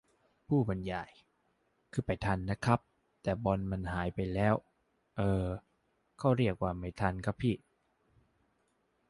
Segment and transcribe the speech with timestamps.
[0.47, 1.11] ผู้บรรยาย
[1.93, 2.79] :"คือไปทันนะครับ
[3.23, 4.53] แต่บอลมันหายไปแล้ว"
[5.17, 5.45] เอ่อ
[6.17, 7.55] เค้าเรียกว่าไม่ทันครับพี่